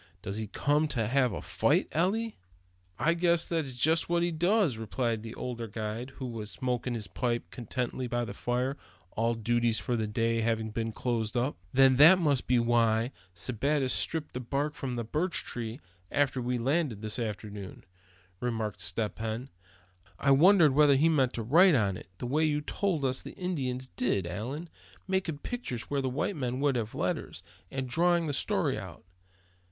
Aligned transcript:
Does 0.23 0.37
he 0.37 0.47
come 0.47 0.87
to 0.87 1.05
have 1.05 1.31
a 1.31 1.43
fight, 1.43 1.87
Eli?" 1.95 2.29
"I 2.97 3.13
guess 3.13 3.47
that's 3.47 3.75
jest 3.75 4.09
what 4.09 4.23
he 4.23 4.31
does," 4.31 4.77
replied 4.77 5.21
the 5.21 5.35
older 5.35 5.67
guide, 5.67 6.13
who 6.15 6.25
was 6.25 6.49
smoking 6.49 6.95
his 6.95 7.05
pipe 7.05 7.51
contentedly 7.51 8.07
by 8.07 8.25
the 8.25 8.33
fire, 8.33 8.77
all 9.11 9.35
duties 9.35 9.77
for 9.77 9.95
the 9.95 10.07
day 10.07 10.41
having 10.41 10.71
been 10.71 10.91
closed 10.91 11.37
up. 11.37 11.55
"Then 11.71 11.97
that 11.97 12.17
must 12.17 12.41
have 12.41 12.47
been 12.47 12.65
why 12.65 13.11
Sebattis 13.35 13.93
stripped 13.93 14.33
that 14.33 14.49
bark 14.49 14.73
from 14.73 14.95
the 14.95 15.03
birch 15.03 15.43
tree 15.43 15.79
after 16.11 16.41
we 16.41 16.57
landed 16.57 17.03
this 17.03 17.19
afternoon," 17.19 17.83
remarked 18.39 18.81
Step 18.81 19.19
Hen. 19.19 19.49
"I 20.17 20.31
wondered 20.31 20.73
whether 20.73 20.95
he 20.95 21.09
meant 21.09 21.33
to 21.33 21.43
write 21.43 21.75
on 21.75 21.95
it, 21.95 22.07
the 22.17 22.25
way 22.25 22.43
you 22.43 22.61
told 22.61 23.05
us 23.05 23.21
the 23.21 23.35
Indians 23.37 23.85
did, 23.85 24.25
Allan; 24.25 24.67
making 25.07 25.37
pictures 25.37 25.91
where 25.91 26.01
white 26.01 26.35
men 26.35 26.59
would 26.59 26.75
have 26.75 26.95
letters, 26.95 27.43
and 27.69 27.87
drawing 27.87 28.25
the 28.25 28.33
story 28.33 28.79
out. 28.79 29.03